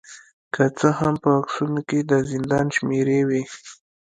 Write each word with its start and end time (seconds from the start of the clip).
که 0.53 0.63
څه 0.79 0.87
هم 0.99 1.15
په 1.23 1.29
عکسونو 1.39 1.79
کې 1.89 1.99
د 2.09 2.11
زندان 2.31 2.67
شمیرې 2.75 3.19
وې 3.27 3.41